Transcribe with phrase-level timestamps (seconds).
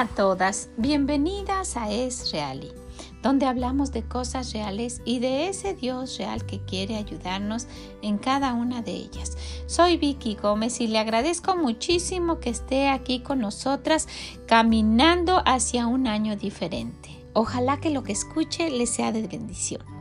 [0.00, 2.72] A todas, bienvenidas a Es Reali,
[3.22, 7.66] donde hablamos de cosas reales y de ese Dios real que quiere ayudarnos
[8.00, 9.36] en cada una de ellas.
[9.66, 14.08] Soy Vicky Gómez y le agradezco muchísimo que esté aquí con nosotras
[14.46, 17.10] caminando hacia un año diferente.
[17.34, 19.99] Ojalá que lo que escuche le sea de bendición.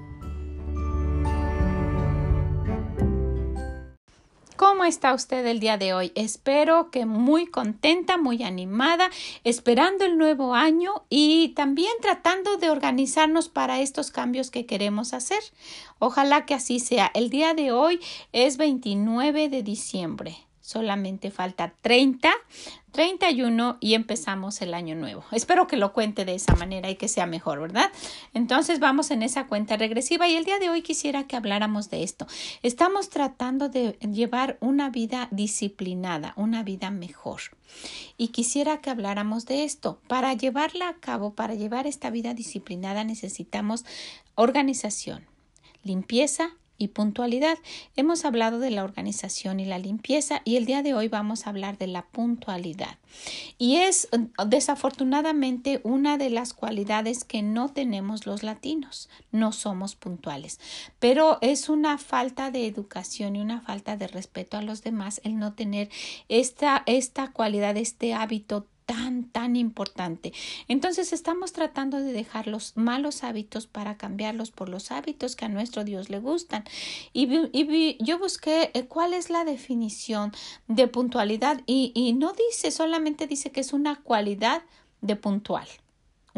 [4.60, 6.12] ¿Cómo está usted el día de hoy?
[6.16, 9.10] Espero que muy contenta, muy animada,
[9.46, 15.40] esperando el nuevo año y también tratando de organizarnos para estos cambios que queremos hacer.
[15.98, 17.10] Ojalá que así sea.
[17.14, 18.02] El día de hoy
[18.34, 20.49] es 29 de diciembre.
[20.70, 22.30] Solamente falta 30
[22.92, 25.24] 31 y empezamos el año nuevo.
[25.32, 27.92] Espero que lo cuente de esa manera y que sea mejor, ¿verdad?
[28.36, 32.04] Entonces vamos en esa cuenta regresiva y el día de hoy quisiera que habláramos de
[32.04, 32.28] esto.
[32.62, 37.42] Estamos tratando de llevar una vida disciplinada, una vida mejor.
[38.16, 40.00] Y quisiera que habláramos de esto.
[40.08, 43.86] Para llevarla a cabo, para llevar esta vida disciplinada necesitamos
[44.36, 45.26] organización,
[45.84, 47.60] limpieza y puntualidad.
[47.96, 51.52] Hemos hablado de la organización y la limpieza y el día de hoy vamos a
[51.52, 52.98] hablar de la puntualidad.
[53.58, 54.08] Y es
[54.48, 59.10] desafortunadamente una de las cualidades que no tenemos los latinos.
[59.32, 60.60] No somos puntuales.
[61.00, 65.38] Pero es una falta de educación y una falta de respeto a los demás el
[65.38, 65.90] no tener
[66.30, 70.34] esta, esta cualidad, este hábito tan, tan importante.
[70.68, 75.50] Entonces estamos tratando de dejar los malos hábitos para cambiarlos por los hábitos que a
[75.50, 76.64] nuestro Dios le gustan.
[77.14, 77.28] Y,
[78.04, 80.32] yo busqué eh, cuál es la definición
[80.68, 84.64] de puntualidad y, y no dice, solamente dice que es una cualidad
[85.02, 85.68] de puntual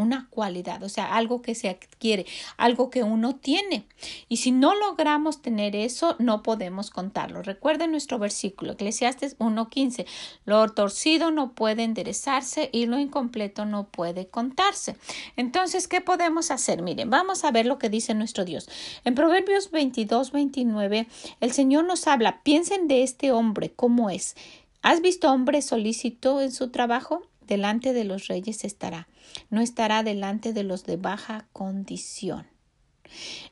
[0.02, 2.26] una cualidad, o sea, algo que se adquiere,
[2.58, 3.86] algo que uno tiene.
[4.28, 7.42] Y si no logramos tener eso, no podemos contarlo.
[7.42, 10.06] Recuerden nuestro versículo, Eclesiastes 1.15,
[10.46, 14.96] lo torcido no puede enderezarse y lo incompleto no puede contarse.
[15.38, 16.82] Entonces, ¿qué podemos hacer?
[16.82, 18.70] Miren, vamos a ver lo que dice nuestro Dios.
[19.06, 21.08] En Proverbios 22.29,
[21.40, 24.36] el Señor nos habla, piensen de este hombre, ¿cómo es?
[24.82, 27.22] ¿Has visto hombre solícito en su trabajo?
[27.52, 29.10] Delante de los reyes estará,
[29.50, 32.48] no estará delante de los de baja condición.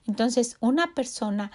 [0.08, 1.52] Entonces, una persona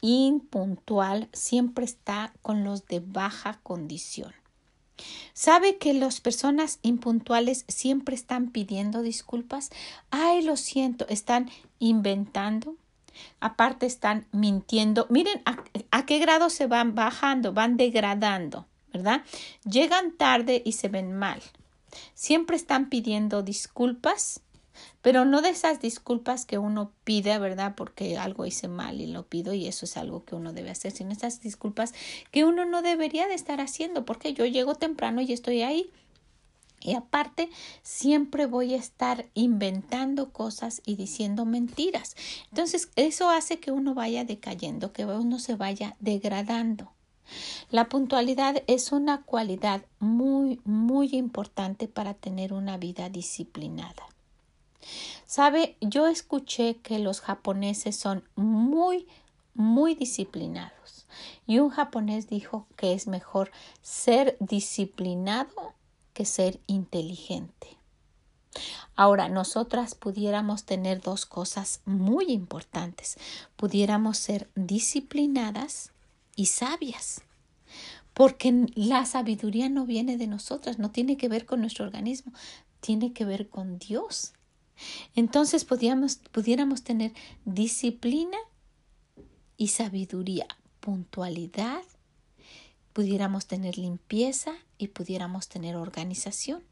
[0.00, 4.34] impuntual siempre está con los de baja condición.
[5.34, 9.70] ¿Sabe que las personas impuntuales siempre están pidiendo disculpas?
[10.10, 12.74] Ay, lo siento, están inventando.
[13.38, 15.06] Aparte están mintiendo.
[15.10, 15.62] Miren a,
[15.92, 19.22] a qué grado se van bajando, van degradando, ¿verdad?
[19.64, 21.40] Llegan tarde y se ven mal.
[22.14, 24.40] Siempre están pidiendo disculpas,
[25.02, 27.74] pero no de esas disculpas que uno pide, ¿verdad?
[27.76, 30.92] Porque algo hice mal y lo pido y eso es algo que uno debe hacer,
[30.92, 31.92] sino esas disculpas
[32.30, 35.90] que uno no debería de estar haciendo, porque yo llego temprano y estoy ahí.
[36.80, 37.48] Y aparte,
[37.82, 42.14] siempre voy a estar inventando cosas y diciendo mentiras.
[42.50, 46.93] Entonces, eso hace que uno vaya decayendo, que uno se vaya degradando.
[47.70, 54.06] La puntualidad es una cualidad muy, muy importante para tener una vida disciplinada.
[55.26, 59.06] Sabe, yo escuché que los japoneses son muy,
[59.54, 61.06] muy disciplinados.
[61.46, 63.50] Y un japonés dijo que es mejor
[63.82, 65.74] ser disciplinado
[66.12, 67.78] que ser inteligente.
[68.96, 73.16] Ahora, nosotras pudiéramos tener dos cosas muy importantes.
[73.56, 75.93] Pudiéramos ser disciplinadas
[76.36, 77.22] y sabias.
[78.12, 82.32] Porque la sabiduría no viene de nosotras, no tiene que ver con nuestro organismo,
[82.80, 84.32] tiene que ver con Dios.
[85.16, 87.12] Entonces pudiéramos tener
[87.44, 88.38] disciplina
[89.56, 90.46] y sabiduría,
[90.80, 91.82] puntualidad,
[92.92, 96.62] pudiéramos tener limpieza y pudiéramos tener organización.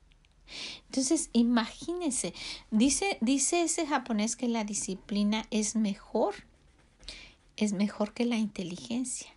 [0.86, 2.34] Entonces, imagínense,
[2.70, 6.34] dice, dice ese japonés que la disciplina es mejor,
[7.56, 9.32] es mejor que la inteligencia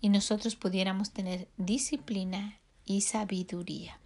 [0.00, 3.98] y nosotros pudiéramos tener disciplina y sabiduría.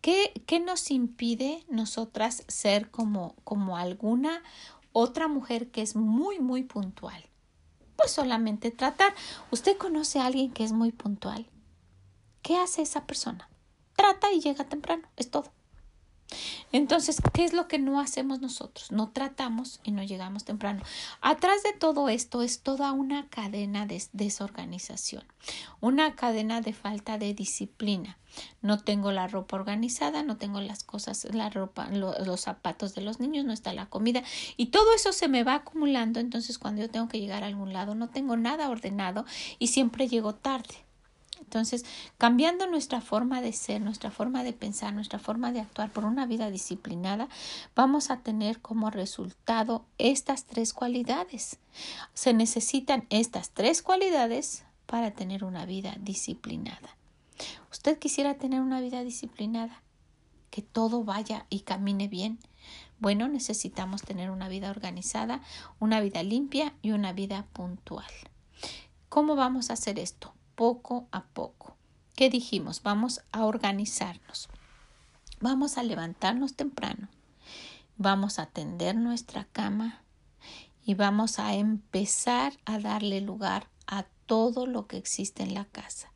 [0.00, 4.42] ¿Qué, qué nos impide nosotras ser como, como alguna
[4.92, 7.26] otra mujer que es muy, muy puntual?
[7.96, 9.14] Pues solamente tratar.
[9.50, 11.46] ¿Usted conoce a alguien que es muy puntual?
[12.42, 13.48] ¿Qué hace esa persona?
[13.96, 15.50] Trata y llega temprano, es todo.
[16.72, 18.90] Entonces, ¿qué es lo que no hacemos nosotros?
[18.90, 20.82] No tratamos y no llegamos temprano.
[21.20, 25.24] Atrás de todo esto es toda una cadena de desorganización,
[25.80, 28.18] una cadena de falta de disciplina.
[28.60, 33.20] No tengo la ropa organizada, no tengo las cosas, la ropa, los zapatos de los
[33.20, 34.22] niños, no está la comida
[34.56, 36.20] y todo eso se me va acumulando.
[36.20, 39.24] Entonces, cuando yo tengo que llegar a algún lado, no tengo nada ordenado
[39.58, 40.85] y siempre llego tarde.
[41.46, 41.84] Entonces,
[42.18, 46.26] cambiando nuestra forma de ser, nuestra forma de pensar, nuestra forma de actuar por una
[46.26, 47.28] vida disciplinada,
[47.76, 51.60] vamos a tener como resultado estas tres cualidades.
[52.14, 56.96] Se necesitan estas tres cualidades para tener una vida disciplinada.
[57.70, 59.82] ¿Usted quisiera tener una vida disciplinada?
[60.50, 62.40] Que todo vaya y camine bien.
[62.98, 65.42] Bueno, necesitamos tener una vida organizada,
[65.78, 68.10] una vida limpia y una vida puntual.
[69.08, 70.35] ¿Cómo vamos a hacer esto?
[70.56, 71.76] Poco a poco.
[72.14, 72.82] ¿Qué dijimos?
[72.82, 74.48] Vamos a organizarnos.
[75.38, 77.08] Vamos a levantarnos temprano.
[77.98, 80.02] Vamos a tender nuestra cama
[80.82, 86.10] y vamos a empezar a darle lugar a todo lo que existe en la casa.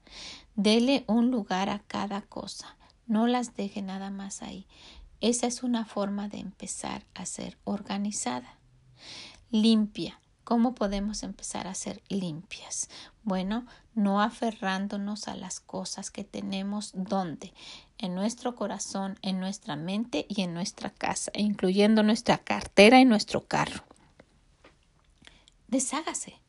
[0.55, 2.77] Dele un lugar a cada cosa.
[3.07, 4.67] No las deje nada más ahí.
[5.21, 8.59] Esa es una forma de empezar a ser organizada.
[9.51, 10.20] Limpia.
[10.51, 12.89] ¿Cómo podemos empezar a ser limpias?
[13.23, 17.55] Bueno, no aferrándonos a las cosas que tenemos donde
[17.99, 23.47] en nuestro corazón, en nuestra mente y en nuestra casa, incluyendo nuestra cartera y nuestro
[23.47, 23.85] carro.
[25.69, 26.41] Deshágase.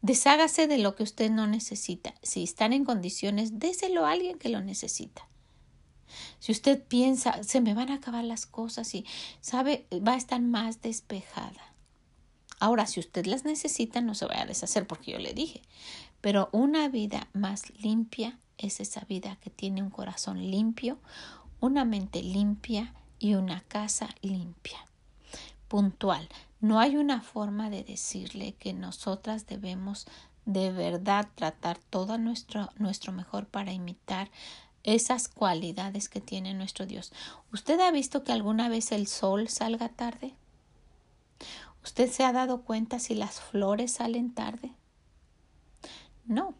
[0.00, 2.14] Deshágase de lo que usted no necesita.
[2.22, 5.28] Si están en condiciones, déselo a alguien que lo necesita.
[6.38, 9.04] Si usted piensa, se me van a acabar las cosas y,
[9.42, 11.65] sabe, va a estar más despejada.
[12.58, 15.62] Ahora, si usted las necesita, no se vaya a deshacer porque yo le dije.
[16.20, 20.98] Pero una vida más limpia es esa vida que tiene un corazón limpio,
[21.60, 24.78] una mente limpia y una casa limpia.
[25.68, 26.28] Puntual.
[26.60, 30.06] No hay una forma de decirle que nosotras debemos
[30.46, 34.30] de verdad tratar todo nuestro, nuestro mejor para imitar
[34.84, 37.12] esas cualidades que tiene nuestro Dios.
[37.52, 40.34] ¿Usted ha visto que alguna vez el sol salga tarde?
[41.86, 44.72] ¿Usted se ha dado cuenta si las flores salen tarde?
[46.24, 46.56] No,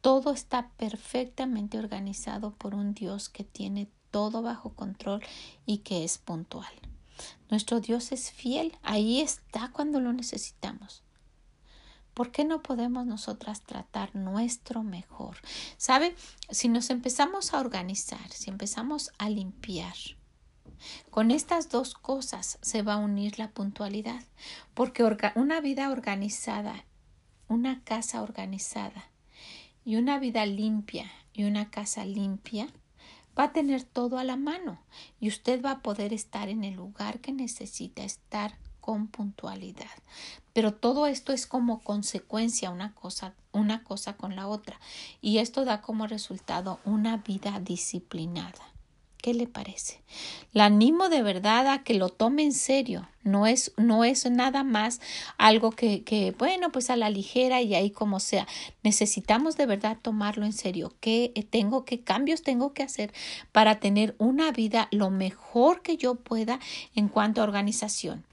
[0.00, 5.24] todo está perfectamente organizado por un Dios que tiene todo bajo control
[5.66, 6.72] y que es puntual.
[7.50, 11.02] Nuestro Dios es fiel, ahí está cuando lo necesitamos.
[12.14, 15.36] ¿Por qué no podemos nosotras tratar nuestro mejor?
[15.78, 16.14] ¿Sabe?
[16.48, 19.96] Si nos empezamos a organizar, si empezamos a limpiar,
[21.10, 24.22] con estas dos cosas se va a unir la puntualidad,
[24.74, 25.04] porque
[25.34, 26.84] una vida organizada,
[27.48, 29.10] una casa organizada
[29.84, 32.68] y una vida limpia y una casa limpia
[33.38, 34.78] va a tener todo a la mano
[35.20, 39.90] y usted va a poder estar en el lugar que necesita estar con puntualidad.
[40.52, 44.78] Pero todo esto es como consecuencia una cosa, una cosa con la otra.
[45.22, 48.73] Y esto da como resultado una vida disciplinada.
[49.24, 50.02] ¿Qué le parece?
[50.52, 53.08] La animo de verdad a que lo tome en serio.
[53.22, 55.00] No es, no es nada más
[55.38, 58.46] algo que, bueno, pues a la ligera y ahí como sea.
[58.82, 60.92] Necesitamos de verdad tomarlo en serio.
[61.00, 63.14] ¿Qué tengo, qué cambios tengo que hacer
[63.50, 66.60] para tener una vida lo mejor que yo pueda
[66.94, 68.26] en cuanto a organización?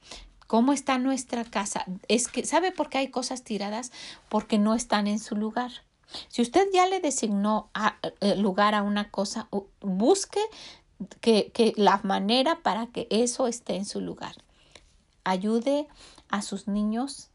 [0.45, 1.85] ¿Cómo está nuestra casa?
[2.09, 3.93] Es que, ¿sabe por qué hay cosas tiradas?
[4.27, 5.71] Porque no están en su lugar.
[6.27, 9.47] Si usted ya le designó a, eh, lugar a una cosa,
[9.81, 10.39] busque
[11.21, 14.36] que, que la manera para que eso esté en su lugar.
[15.24, 15.88] Ayude
[16.29, 17.29] a sus niños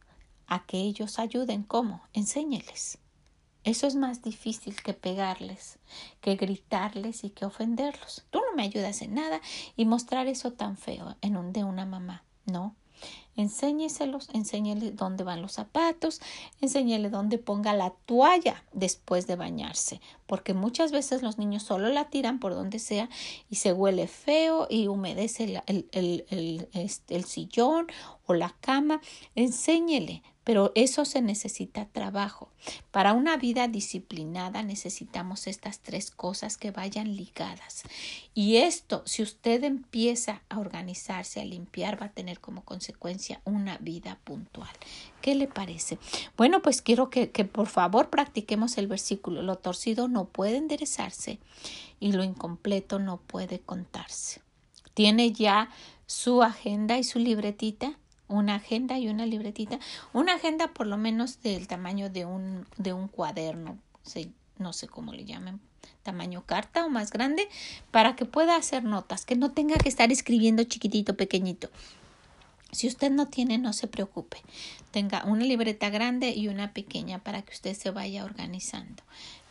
[0.46, 1.62] a que ellos ayuden.
[1.62, 2.02] ¿Cómo?
[2.12, 2.98] Enséñeles.
[3.64, 5.80] Eso es más difícil que pegarles,
[6.20, 8.24] que gritarles y que ofenderlos.
[8.30, 9.40] Tú no me ayudas en nada
[9.76, 12.22] y mostrar eso tan feo en un de una mamá.
[12.44, 12.76] No,
[13.36, 16.22] Enséñeselos, enséñele dónde van los zapatos,
[16.62, 22.08] enséñele dónde ponga la toalla después de bañarse, porque muchas veces los niños solo la
[22.08, 23.10] tiran por donde sea
[23.50, 27.86] y se huele feo y humedece el, el, el, este, el sillón
[28.24, 29.02] o la cama.
[29.34, 32.48] Enséñele pero eso se necesita trabajo.
[32.92, 37.82] Para una vida disciplinada necesitamos estas tres cosas que vayan ligadas.
[38.32, 43.78] Y esto, si usted empieza a organizarse, a limpiar, va a tener como consecuencia una
[43.78, 44.70] vida puntual.
[45.20, 45.98] ¿Qué le parece?
[46.36, 49.42] Bueno, pues quiero que, que por favor practiquemos el versículo.
[49.42, 51.40] Lo torcido no puede enderezarse
[51.98, 54.42] y lo incompleto no puede contarse.
[54.94, 55.70] ¿Tiene ya
[56.06, 57.98] su agenda y su libretita?
[58.28, 59.78] Una agenda y una libretita,
[60.12, 63.78] una agenda por lo menos del tamaño de un, de un cuaderno,
[64.58, 65.60] no sé cómo le llaman,
[66.02, 67.48] tamaño carta o más grande,
[67.90, 71.68] para que pueda hacer notas, que no tenga que estar escribiendo chiquitito, pequeñito.
[72.72, 74.38] Si usted no tiene, no se preocupe.
[74.90, 79.02] Tenga una libreta grande y una pequeña para que usted se vaya organizando.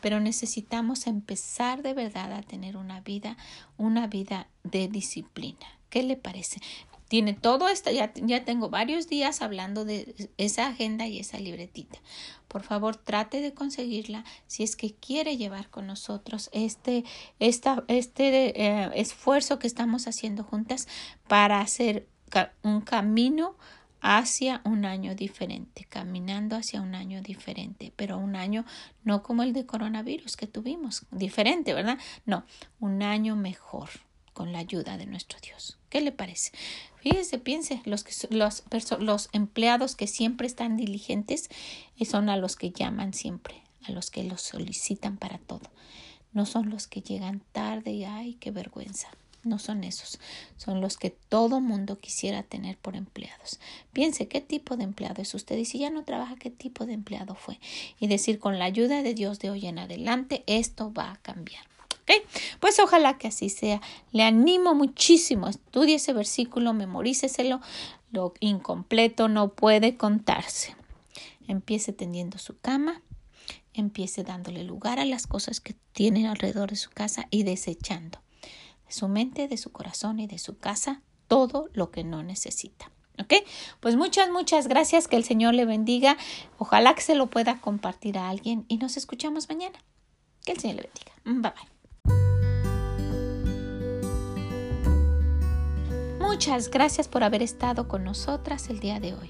[0.02, 3.38] Pero necesitamos empezar de verdad a tener una vida,
[3.78, 5.66] una vida de disciplina.
[5.90, 6.60] ¿Qué le parece?
[7.08, 12.00] Tiene todo esto, ya, ya tengo varios días hablando de esa agenda y esa libretita.
[12.48, 17.04] Por favor, trate de conseguirla si es que quiere llevar con nosotros este,
[17.40, 20.88] esta, este eh, esfuerzo que estamos haciendo juntas
[21.28, 22.08] para hacer
[22.64, 23.56] un camino
[24.02, 28.66] hacia un año diferente, caminando hacia un año diferente, pero un año
[29.04, 31.98] no como el de coronavirus que tuvimos, diferente, ¿verdad?
[32.26, 32.46] No,
[32.80, 33.90] un año mejor
[34.34, 35.80] con la ayuda de nuestro Dios.
[35.90, 36.52] ¿Qué le parece?
[37.06, 38.64] Fíjese, piense, los, los,
[38.98, 41.50] los empleados que siempre están diligentes
[42.00, 45.70] eh, son a los que llaman siempre, a los que los solicitan para todo.
[46.34, 49.10] No son los que llegan tarde y ay, qué vergüenza.
[49.44, 50.20] No son esos,
[50.58, 53.60] son los que todo mundo quisiera tener por empleados.
[53.94, 56.94] Piense qué tipo de empleado es usted y si ya no trabaja, qué tipo de
[56.94, 57.60] empleado fue.
[58.00, 61.66] Y decir, con la ayuda de Dios de hoy en adelante, esto va a cambiar.
[62.60, 63.82] Pues ojalá que así sea.
[64.12, 65.48] Le animo muchísimo.
[65.48, 67.62] Estudie ese versículo, memoríceselo.
[68.12, 70.76] Lo incompleto no puede contarse.
[71.48, 73.02] Empiece tendiendo su cama.
[73.74, 78.20] Empiece dándole lugar a las cosas que tiene alrededor de su casa y desechando
[78.86, 82.92] de su mente, de su corazón y de su casa todo lo que no necesita.
[83.20, 83.34] ¿Ok?
[83.80, 85.08] Pues muchas, muchas gracias.
[85.08, 86.18] Que el Señor le bendiga.
[86.58, 89.80] Ojalá que se lo pueda compartir a alguien y nos escuchamos mañana.
[90.44, 91.12] Que el Señor le bendiga.
[91.24, 91.75] Bye bye.
[96.28, 99.30] Muchas gracias por haber estado con nosotras el día de hoy.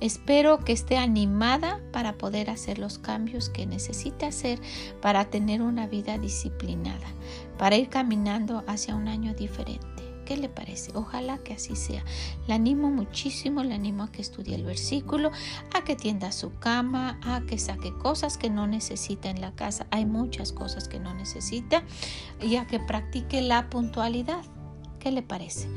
[0.00, 4.60] Espero que esté animada para poder hacer los cambios que necesita hacer
[5.02, 7.08] para tener una vida disciplinada,
[7.58, 9.84] para ir caminando hacia un año diferente.
[10.24, 10.92] ¿Qué le parece?
[10.94, 12.04] Ojalá que así sea.
[12.46, 15.32] Le animo muchísimo, le animo a que estudie el versículo,
[15.74, 19.88] a que tienda su cama, a que saque cosas que no necesita en la casa.
[19.90, 21.82] Hay muchas cosas que no necesita
[22.40, 24.44] y a que practique la puntualidad.
[25.06, 25.68] ¿Qué le parece?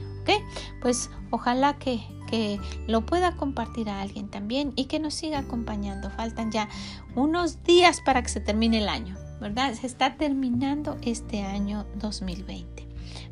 [0.82, 6.10] Pues ojalá que, que lo pueda compartir a alguien también y que nos siga acompañando.
[6.10, 6.68] Faltan ya
[7.16, 9.72] unos días para que se termine el año, ¿verdad?
[9.76, 12.88] Se está terminando este año 2020.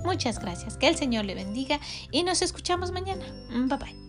[0.05, 1.79] Muchas gracias, que el Señor le bendiga
[2.11, 3.25] y nos escuchamos mañana.
[3.49, 4.06] Bye bye.